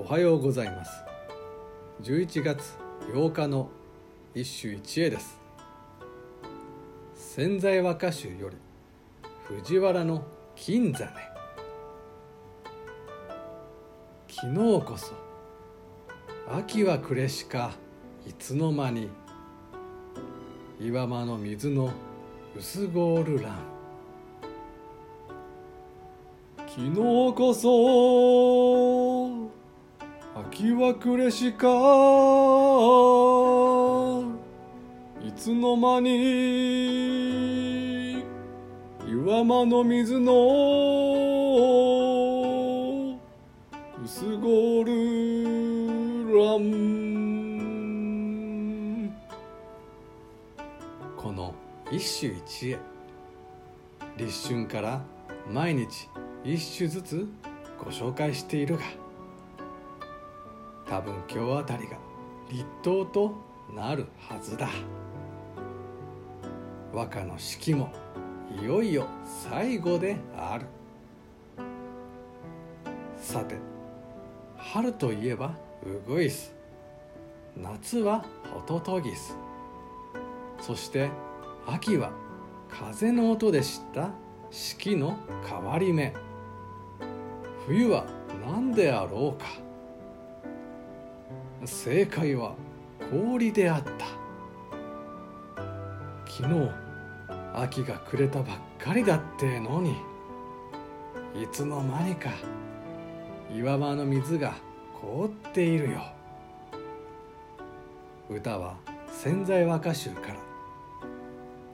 [0.00, 0.92] おはようございます。
[2.02, 2.76] 11月
[3.12, 3.68] 8日の
[4.32, 5.40] 一首一会です。
[7.16, 8.56] 潜在和歌集より
[9.42, 10.22] 藤原の
[10.54, 11.10] 金ザネ
[14.28, 14.54] 昨日
[14.86, 15.14] こそ
[16.48, 17.72] 秋は暮れしか
[18.24, 19.08] いつの間に
[20.80, 21.90] 岩間の水の
[22.56, 23.58] 薄凍る乱
[26.68, 26.94] 昨日
[27.34, 28.97] こそ
[30.58, 31.68] 秋は暮れしか
[35.24, 36.08] いつの間に
[39.08, 40.32] 岩間の水の
[44.04, 44.92] 薄凍る
[46.36, 46.72] 乱
[51.16, 51.54] この
[51.92, 52.80] 一首一会。
[54.16, 55.04] 立春から
[55.48, 56.08] 毎日
[56.42, 57.28] 一首ずつ
[57.78, 59.07] ご紹介しているが。
[60.88, 61.98] 多分今日あたりが
[62.48, 63.34] 立冬と
[63.74, 64.68] なるはずだ。
[66.92, 67.92] 和歌の式も
[68.60, 69.06] いよいよ
[69.50, 70.66] 最後である。
[73.20, 73.56] さて
[74.56, 76.54] 春といえばウグイス
[77.54, 79.36] 夏はホトトギス
[80.60, 81.10] そして
[81.66, 82.10] 秋は
[82.70, 84.10] 風の音で知った
[84.50, 86.14] 四季の変わり目。
[87.66, 88.06] 冬は
[88.46, 89.67] 何であろうか。
[91.64, 92.54] 正解は
[93.10, 94.06] 氷であった。
[96.26, 96.70] 昨日
[97.54, 99.96] 秋が暮れたばっかりだってのに。
[101.34, 102.30] いつの間にか
[103.54, 104.54] 岩場の水が
[105.00, 106.02] 凍っているよ。
[108.28, 108.76] 歌は
[109.12, 110.36] 潜在和歌集から。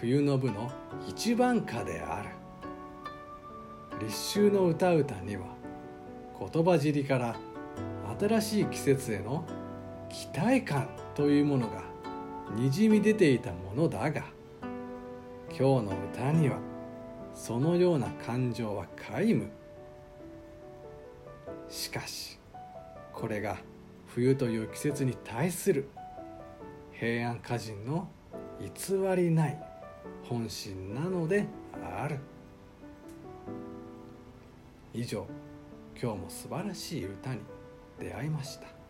[0.00, 0.70] 冬の部の
[1.08, 2.30] 一番歌である。
[4.00, 5.46] 立秋の歌歌には
[6.38, 7.36] 言葉尻から
[8.20, 9.44] 新しい季節への
[10.16, 11.82] 期待感というものが
[12.54, 14.22] にじみ出ていたものだが
[15.50, 16.56] 今日の歌には
[17.34, 19.50] そのような感情は皆無。
[21.68, 22.38] しかし
[23.12, 23.58] これが
[24.06, 25.86] 冬という季節に対する
[26.92, 28.08] 平安歌人の
[28.58, 29.62] 偽りない
[30.22, 32.18] 本心なのである。
[34.94, 35.26] 以上
[36.00, 37.40] 今日も素晴らしい歌に
[38.00, 38.85] 出会いました。